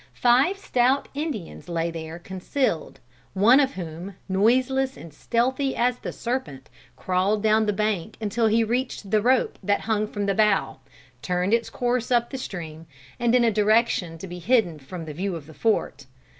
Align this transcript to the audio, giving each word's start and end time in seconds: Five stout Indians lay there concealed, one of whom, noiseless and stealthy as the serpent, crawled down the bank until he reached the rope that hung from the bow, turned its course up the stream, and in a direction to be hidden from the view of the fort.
Five 0.15 0.57
stout 0.57 1.09
Indians 1.13 1.69
lay 1.69 1.91
there 1.91 2.17
concealed, 2.17 2.99
one 3.35 3.59
of 3.59 3.75
whom, 3.75 4.15
noiseless 4.27 4.97
and 4.97 5.13
stealthy 5.13 5.75
as 5.75 5.99
the 5.99 6.11
serpent, 6.11 6.69
crawled 6.95 7.43
down 7.43 7.67
the 7.67 7.71
bank 7.71 8.17
until 8.19 8.47
he 8.47 8.63
reached 8.63 9.11
the 9.11 9.21
rope 9.21 9.59
that 9.61 9.81
hung 9.81 10.07
from 10.07 10.25
the 10.25 10.33
bow, 10.33 10.79
turned 11.21 11.53
its 11.53 11.69
course 11.69 12.09
up 12.09 12.31
the 12.31 12.39
stream, 12.39 12.87
and 13.19 13.35
in 13.35 13.43
a 13.43 13.51
direction 13.51 14.17
to 14.17 14.25
be 14.25 14.39
hidden 14.39 14.79
from 14.79 15.05
the 15.05 15.13
view 15.13 15.35
of 15.35 15.45
the 15.45 15.53
fort. 15.53 16.07